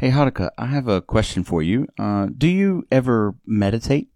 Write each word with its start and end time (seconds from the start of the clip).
Hey, 0.00 0.10
Haruka, 0.10 0.50
I 0.56 0.66
have 0.66 0.86
a 0.86 1.02
question 1.02 1.42
for 1.42 1.60
you. 1.60 1.88
Uh, 1.98 2.26
do 2.26 2.46
you 2.46 2.86
ever 2.88 3.34
meditate? 3.44 4.08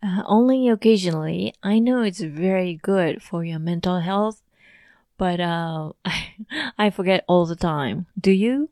Uh, 0.00 0.22
only 0.24 0.68
occasionally. 0.68 1.52
I 1.64 1.80
know 1.80 2.02
it's 2.02 2.20
very 2.20 2.78
good 2.80 3.20
for 3.20 3.42
your 3.42 3.58
mental 3.58 3.98
health, 3.98 4.40
but 5.16 5.40
uh, 5.40 5.94
I 6.78 6.90
forget 6.90 7.24
all 7.26 7.44
the 7.44 7.56
time. 7.56 8.06
Do 8.20 8.30
you? 8.30 8.70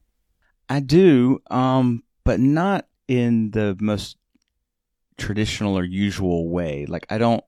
I 0.68 0.78
do, 0.78 1.42
um, 1.50 2.04
but 2.22 2.38
not 2.38 2.86
in 3.08 3.50
the 3.50 3.76
most 3.80 4.16
traditional 5.18 5.76
or 5.76 5.82
usual 5.82 6.48
way. 6.48 6.86
Like 6.86 7.06
I 7.10 7.18
don't, 7.18 7.42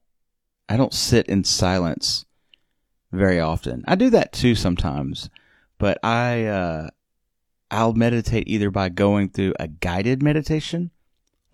I 0.67 0.75
don't 0.75 0.93
sit 0.93 1.27
in 1.27 1.45
silence 1.45 2.25
very 3.13 3.39
often. 3.39 3.85
I 3.87 3.95
do 3.95 4.09
that 4.09 4.33
too 4.33 4.53
sometimes, 4.53 5.29
but 5.77 5.97
I, 6.03 6.43
uh, 6.43 6.89
I'll 7.71 7.93
meditate 7.93 8.47
either 8.47 8.71
by 8.71 8.89
going 8.89 9.29
through 9.29 9.53
a 9.59 9.67
guided 9.67 10.23
meditation, 10.23 10.91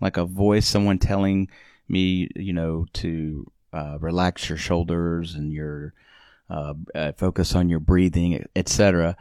like 0.00 0.16
a 0.16 0.24
voice, 0.24 0.66
someone 0.66 0.98
telling 0.98 1.48
me, 1.88 2.28
you 2.34 2.52
know, 2.52 2.86
to 2.94 3.50
uh, 3.72 3.98
relax 4.00 4.48
your 4.48 4.58
shoulders 4.58 5.34
and 5.34 5.52
your 5.52 5.92
uh, 6.48 6.74
uh, 6.94 7.12
focus 7.12 7.54
on 7.54 7.68
your 7.68 7.80
breathing, 7.80 8.44
etc. 8.54 9.16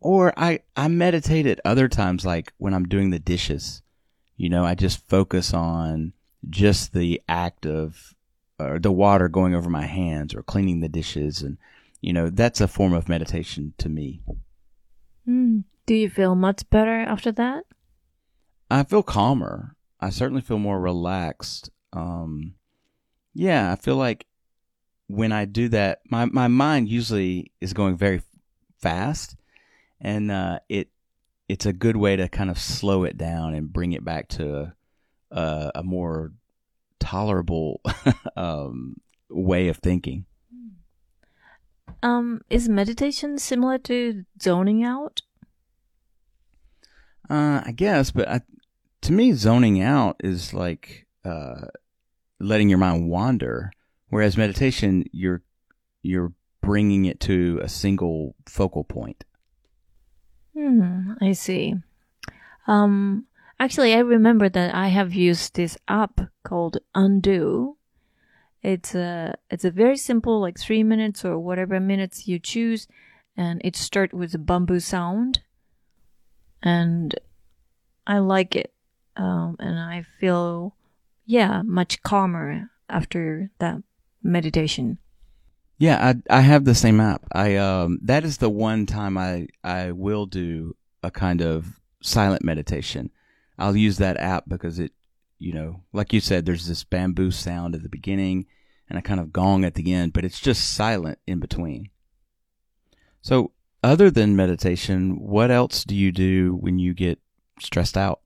Or 0.00 0.32
I 0.36 0.60
I 0.76 0.88
meditate 0.88 1.46
at 1.46 1.60
other 1.64 1.88
times, 1.88 2.24
like 2.24 2.52
when 2.58 2.74
I'm 2.74 2.88
doing 2.88 3.10
the 3.10 3.18
dishes. 3.18 3.82
You 4.36 4.48
know, 4.48 4.64
I 4.64 4.74
just 4.74 5.06
focus 5.08 5.52
on 5.52 6.12
just 6.48 6.92
the 6.92 7.20
act 7.28 7.66
of 7.66 8.14
or 8.58 8.78
the 8.78 8.92
water 8.92 9.28
going 9.28 9.54
over 9.54 9.68
my 9.70 9.86
hands 9.86 10.34
or 10.34 10.42
cleaning 10.42 10.80
the 10.80 10.88
dishes, 10.88 11.42
and 11.42 11.58
you 12.00 12.12
know 12.12 12.30
that's 12.30 12.60
a 12.60 12.68
form 12.68 12.92
of 12.92 13.08
meditation 13.08 13.74
to 13.78 13.88
me. 13.88 14.20
Mm. 15.28 15.64
Do 15.88 15.94
you 15.94 16.10
feel 16.10 16.34
much 16.34 16.68
better 16.68 17.00
after 17.00 17.32
that? 17.32 17.64
I 18.70 18.82
feel 18.82 19.02
calmer. 19.02 19.74
I 19.98 20.10
certainly 20.10 20.42
feel 20.42 20.58
more 20.58 20.78
relaxed. 20.78 21.70
Um, 21.94 22.56
yeah, 23.32 23.72
I 23.72 23.76
feel 23.76 23.96
like 23.96 24.26
when 25.06 25.32
I 25.32 25.46
do 25.46 25.70
that, 25.70 26.00
my, 26.10 26.26
my 26.26 26.46
mind 26.46 26.90
usually 26.90 27.52
is 27.62 27.72
going 27.72 27.96
very 27.96 28.20
fast, 28.78 29.36
and 29.98 30.30
uh, 30.30 30.58
it 30.68 30.90
it's 31.48 31.64
a 31.64 31.72
good 31.72 31.96
way 31.96 32.16
to 32.16 32.28
kind 32.28 32.50
of 32.50 32.58
slow 32.58 33.04
it 33.04 33.16
down 33.16 33.54
and 33.54 33.72
bring 33.72 33.92
it 33.92 34.04
back 34.04 34.28
to 34.28 34.74
a, 35.30 35.70
a 35.74 35.82
more 35.82 36.32
tolerable 37.00 37.80
um, 38.36 39.00
way 39.30 39.68
of 39.68 39.78
thinking. 39.78 40.26
Um, 42.02 42.42
is 42.50 42.68
meditation 42.68 43.38
similar 43.38 43.78
to 43.78 44.26
zoning 44.38 44.84
out? 44.84 45.22
Uh, 47.30 47.60
I 47.64 47.72
guess, 47.72 48.10
but 48.10 48.28
I, 48.28 48.40
to 49.02 49.12
me, 49.12 49.32
zoning 49.32 49.82
out 49.82 50.16
is 50.20 50.54
like 50.54 51.06
uh, 51.24 51.66
letting 52.40 52.68
your 52.68 52.78
mind 52.78 53.08
wander, 53.10 53.70
whereas 54.08 54.36
meditation, 54.36 55.04
you're 55.12 55.42
you're 56.02 56.32
bringing 56.62 57.04
it 57.04 57.20
to 57.20 57.60
a 57.62 57.68
single 57.68 58.34
focal 58.46 58.84
point. 58.84 59.24
Hmm, 60.56 61.12
I 61.20 61.32
see. 61.32 61.74
Um, 62.66 63.26
actually, 63.60 63.94
I 63.94 63.98
remember 63.98 64.48
that 64.48 64.74
I 64.74 64.88
have 64.88 65.12
used 65.14 65.54
this 65.54 65.78
app 65.86 66.20
called 66.44 66.78
Undo. 66.94 67.76
It's 68.62 68.94
a 68.94 69.36
it's 69.50 69.64
a 69.64 69.70
very 69.70 69.96
simple, 69.96 70.40
like 70.40 70.58
three 70.58 70.82
minutes 70.82 71.24
or 71.24 71.38
whatever 71.38 71.78
minutes 71.78 72.26
you 72.26 72.38
choose, 72.38 72.88
and 73.36 73.60
it 73.64 73.76
starts 73.76 74.14
with 74.14 74.34
a 74.34 74.38
bamboo 74.38 74.80
sound, 74.80 75.40
and 76.62 77.14
I 78.06 78.18
like 78.18 78.56
it, 78.56 78.72
um, 79.16 79.56
and 79.58 79.78
I 79.78 80.04
feel 80.18 80.74
yeah 81.26 81.62
much 81.62 82.02
calmer 82.02 82.70
after 82.88 83.50
that 83.58 83.82
meditation. 84.22 84.98
Yeah, 85.78 86.14
I 86.28 86.38
I 86.38 86.40
have 86.40 86.64
the 86.64 86.74
same 86.74 87.00
app. 87.00 87.24
I 87.32 87.56
um 87.56 87.98
that 88.02 88.24
is 88.24 88.38
the 88.38 88.50
one 88.50 88.86
time 88.86 89.16
I 89.16 89.48
I 89.62 89.92
will 89.92 90.26
do 90.26 90.74
a 91.02 91.10
kind 91.10 91.40
of 91.40 91.80
silent 92.02 92.42
meditation. 92.42 93.10
I'll 93.58 93.76
use 93.76 93.98
that 93.98 94.16
app 94.16 94.44
because 94.48 94.78
it 94.78 94.92
you 95.38 95.52
know, 95.52 95.82
like 95.92 96.12
you 96.12 96.20
said 96.20 96.44
there's 96.44 96.66
this 96.66 96.84
bamboo 96.84 97.30
sound 97.30 97.74
at 97.74 97.82
the 97.82 97.88
beginning 97.88 98.46
and 98.88 98.98
a 98.98 99.02
kind 99.02 99.20
of 99.20 99.32
gong 99.32 99.64
at 99.64 99.74
the 99.74 99.92
end, 99.92 100.12
but 100.12 100.24
it's 100.24 100.40
just 100.40 100.74
silent 100.74 101.18
in 101.26 101.38
between. 101.38 101.90
So, 103.20 103.52
other 103.82 104.10
than 104.10 104.36
meditation, 104.36 105.18
what 105.20 105.50
else 105.50 105.84
do 105.84 105.94
you 105.94 106.12
do 106.12 106.54
when 106.54 106.78
you 106.78 106.94
get 106.94 107.18
stressed 107.60 107.96
out? 107.96 108.20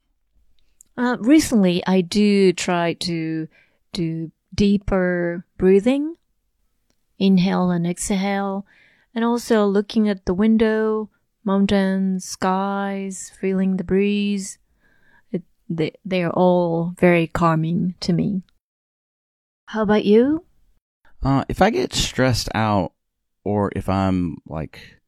Uh, 0.97 1.17
recently, 1.21 1.83
I 1.87 2.01
do 2.01 2.53
try 2.53 2.95
to 2.95 3.49
do 3.93 4.31
deeper 4.55 5.47
breathing, 5.57 6.17
inhale 7.19 7.71
and 7.71 7.87
exhale, 7.87 8.67
and 9.15 9.25
also 9.25 9.67
looking 9.67 10.09
at 10.09 10.27
the 10.27 10.35
window, 10.35 11.11
mountains, 11.45 12.25
skies, 12.25 13.33
feeling 13.41 13.77
the 13.77 13.85
breeze. 13.85 14.59
It, 15.31 15.43
they, 15.69 15.93
they 16.05 16.23
are 16.23 16.33
all 16.33 16.95
very 16.99 17.27
calming 17.27 17.95
to 18.01 18.13
me. 18.13 18.43
How 19.67 19.83
about 19.83 20.05
you? 20.05 20.45
Uh, 21.23 21.45
if 21.49 21.63
I 21.63 21.71
get 21.71 21.95
stressed 21.95 22.49
out 22.55 22.93
or 23.45 23.71
if 23.75 23.89
I'm 23.89 24.37
like 24.47 25.02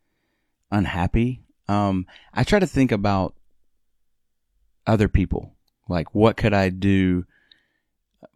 unhappy, 0.75 1.43
um, 1.69 2.07
I 2.33 2.45
try 2.45 2.59
to 2.59 2.67
think 2.67 2.93
about 2.93 3.35
other 4.87 5.09
people. 5.09 5.55
Like, 5.89 6.15
what 6.15 6.37
could 6.37 6.53
I 6.53 6.69
do 6.69 7.25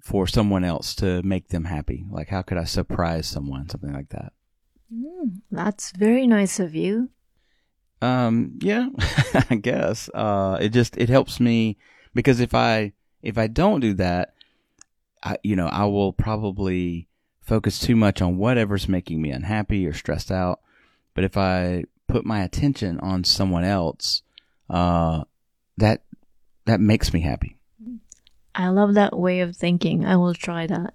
for 0.00 0.26
someone 0.26 0.64
else 0.64 0.94
to 0.96 1.22
make 1.22 1.48
them 1.48 1.64
happy? 1.64 2.04
Like, 2.10 2.28
how 2.28 2.42
could 2.42 2.58
I 2.58 2.64
surprise 2.64 3.26
someone? 3.26 3.68
Something 3.68 3.92
like 3.92 4.10
that. 4.10 4.32
Mm, 4.92 5.40
that's 5.50 5.92
very 5.92 6.26
nice 6.26 6.60
of 6.60 6.74
you. 6.74 7.10
Um, 8.00 8.58
yeah, 8.60 8.88
I 9.50 9.56
guess. 9.56 10.08
Uh, 10.14 10.58
it 10.60 10.70
just, 10.70 10.96
it 10.96 11.08
helps 11.08 11.40
me 11.40 11.78
because 12.14 12.40
if 12.40 12.54
I, 12.54 12.92
if 13.22 13.36
I 13.36 13.48
don't 13.48 13.80
do 13.80 13.94
that, 13.94 14.34
I, 15.22 15.36
you 15.42 15.56
know, 15.56 15.66
I 15.66 15.84
will 15.86 16.12
probably 16.12 17.08
focus 17.40 17.80
too 17.80 17.96
much 17.96 18.22
on 18.22 18.36
whatever's 18.36 18.88
making 18.88 19.20
me 19.20 19.30
unhappy 19.30 19.86
or 19.86 19.92
stressed 19.92 20.30
out. 20.30 20.60
But 21.14 21.24
if 21.24 21.36
I 21.36 21.84
put 22.08 22.24
my 22.24 22.42
attention 22.42 22.98
on 23.00 23.22
someone 23.22 23.64
else, 23.64 24.22
uh, 24.68 25.24
that 25.76 26.02
that 26.64 26.80
makes 26.80 27.12
me 27.12 27.20
happy. 27.20 27.56
I 28.54 28.68
love 28.68 28.94
that 28.94 29.16
way 29.16 29.40
of 29.40 29.56
thinking. 29.56 30.04
I 30.04 30.16
will 30.16 30.34
try 30.34 30.66
that. 30.66 30.94